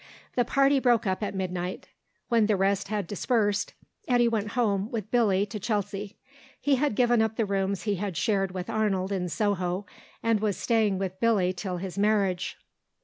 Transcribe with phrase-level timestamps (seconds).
[0.33, 1.89] The party broke up at midnight.
[2.27, 3.75] When the rest had dispersed,
[4.07, 6.17] Eddy went home with Billy to Chelsea.
[6.59, 9.85] He had given up the rooms he had shared with Arnold in Soho,
[10.23, 12.57] and was staying with Billy till his marriage.